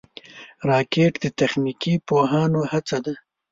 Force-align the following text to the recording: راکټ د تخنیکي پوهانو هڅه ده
راکټ 0.69 1.13
د 1.23 1.25
تخنیکي 1.39 1.93
پوهانو 2.07 2.61
هڅه 2.71 2.97
ده 3.05 3.13